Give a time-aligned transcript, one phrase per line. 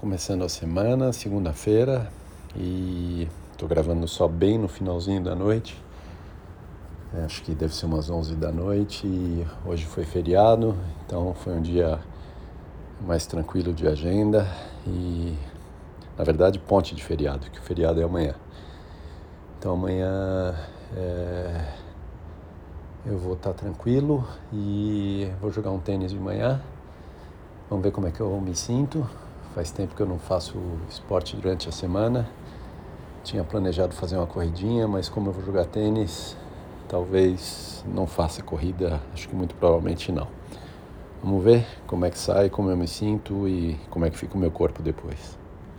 [0.00, 2.10] começando a semana, segunda-feira,
[2.56, 5.76] e estou gravando só bem no finalzinho da noite.
[7.14, 10.74] É, acho que deve ser umas 11 da noite e hoje foi feriado,
[11.04, 12.00] então foi um dia
[13.06, 14.48] mais tranquilo de agenda
[14.86, 15.36] e,
[16.16, 18.34] na verdade, ponte de feriado, que o feriado é amanhã.
[19.58, 20.54] Então amanhã
[20.96, 21.74] é,
[23.04, 26.58] eu vou estar tranquilo e vou jogar um tênis de manhã.
[27.68, 29.06] Vamos ver como é que eu me sinto.
[29.54, 30.56] Faz tempo que eu não faço
[30.88, 32.28] esporte durante a semana.
[33.24, 36.36] Tinha planejado fazer uma corridinha, mas como eu vou jogar tênis,
[36.88, 40.28] talvez não faça corrida, acho que muito provavelmente não.
[41.22, 44.36] Vamos ver como é que sai, como eu me sinto e como é que fica
[44.36, 45.36] o meu corpo depois.